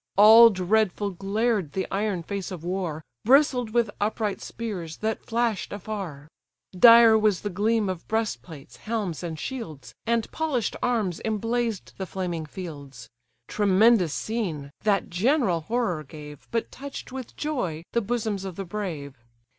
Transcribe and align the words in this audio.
All 0.17 0.49
dreadful 0.49 1.11
glared 1.11 1.73
the 1.73 1.85
iron 1.91 2.23
face 2.23 2.49
of 2.49 2.63
war, 2.63 3.03
Bristled 3.23 3.69
with 3.69 3.91
upright 4.01 4.41
spears, 4.41 4.97
that 4.97 5.23
flash'd 5.23 5.71
afar; 5.71 6.27
Dire 6.71 7.15
was 7.19 7.41
the 7.41 7.51
gleam 7.51 7.87
of 7.87 8.07
breastplates, 8.07 8.77
helms, 8.77 9.21
and 9.21 9.37
shields, 9.37 9.93
And 10.07 10.31
polish'd 10.31 10.75
arms 10.81 11.21
emblazed 11.23 11.93
the 11.99 12.07
flaming 12.07 12.47
fields: 12.47 13.11
Tremendous 13.47 14.11
scene! 14.11 14.71
that 14.81 15.11
general 15.11 15.59
horror 15.61 16.03
gave, 16.03 16.47
But 16.49 16.71
touch'd 16.71 17.11
with 17.11 17.35
joy 17.37 17.83
the 17.91 18.01
bosoms 18.01 18.43
of 18.43 18.55
the 18.55 18.65
brave. 18.65 19.23